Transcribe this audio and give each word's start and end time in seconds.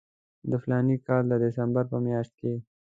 د 0.49 0.51
فلاني 0.63 0.97
کال 1.07 1.23
د 1.27 1.33
ډسمبر 1.43 1.83
په 1.91 1.97
میاشت 2.05 2.33
کې. 2.39 2.53